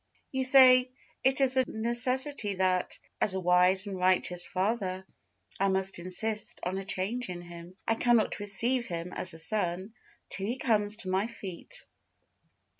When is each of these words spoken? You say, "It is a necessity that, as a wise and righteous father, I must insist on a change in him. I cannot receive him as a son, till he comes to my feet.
You 0.31 0.43
say, 0.43 0.89
"It 1.23 1.41
is 1.41 1.57
a 1.57 1.63
necessity 1.67 2.55
that, 2.55 2.97
as 3.21 3.35
a 3.35 3.39
wise 3.39 3.85
and 3.85 3.95
righteous 3.95 4.47
father, 4.47 5.05
I 5.59 5.67
must 5.67 5.99
insist 5.99 6.59
on 6.63 6.79
a 6.79 6.83
change 6.83 7.29
in 7.29 7.41
him. 7.43 7.77
I 7.87 7.93
cannot 7.93 8.39
receive 8.39 8.87
him 8.87 9.13
as 9.13 9.35
a 9.35 9.37
son, 9.37 9.93
till 10.31 10.47
he 10.47 10.57
comes 10.57 10.95
to 10.95 11.09
my 11.09 11.27
feet. 11.27 11.85